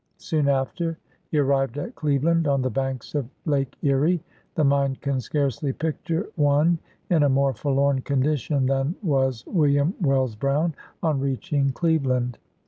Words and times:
Soon 0.17 0.47
after, 0.49 0.97
he 1.29 1.37
arrived 1.37 1.77
at 1.77 1.93
Cleveland, 1.93 2.47
on 2.47 2.63
the 2.63 2.71
banks 2.71 3.13
of 3.13 3.29
Lake 3.45 3.75
Erie. 3.83 4.19
The 4.55 4.63
mind 4.63 4.99
can 5.01 5.21
scarcely 5.21 5.73
picture 5.73 6.25
one 6.37 6.79
in 7.11 7.21
a 7.21 7.29
more 7.29 7.53
forlorn 7.53 8.01
condition 8.01 8.65
than 8.65 8.95
was 9.03 9.45
William 9.45 9.93
Wells 10.01 10.35
Brown 10.35 10.73
on 11.03 11.19
reach 11.19 11.53
ing 11.53 11.71
Cleveland. 11.73 12.39